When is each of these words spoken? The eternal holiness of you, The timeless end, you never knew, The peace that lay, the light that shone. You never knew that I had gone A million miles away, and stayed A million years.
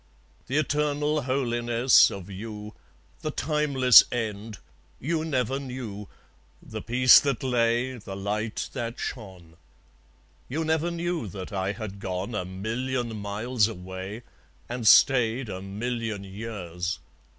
The 0.47 0.57
eternal 0.57 1.21
holiness 1.21 2.09
of 2.09 2.27
you, 2.27 2.73
The 3.19 3.29
timeless 3.29 4.03
end, 4.11 4.57
you 4.99 5.23
never 5.23 5.59
knew, 5.59 6.07
The 6.59 6.81
peace 6.81 7.19
that 7.19 7.43
lay, 7.43 7.97
the 7.99 8.17
light 8.17 8.71
that 8.73 8.99
shone. 8.99 9.57
You 10.49 10.65
never 10.65 10.89
knew 10.89 11.27
that 11.27 11.53
I 11.53 11.73
had 11.73 11.99
gone 11.99 12.33
A 12.33 12.45
million 12.45 13.15
miles 13.19 13.67
away, 13.67 14.23
and 14.67 14.87
stayed 14.87 15.49
A 15.49 15.61
million 15.61 16.23
years. 16.23 16.97